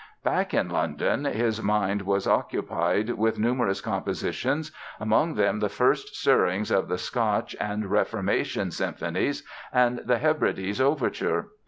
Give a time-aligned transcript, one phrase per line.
[0.23, 6.71] Back in London his mind was occupied with numerous compositions, among them the first stirrings
[6.71, 11.49] of the "Scotch" and "Reformation" Symphonies and the "Hebrides" Overture.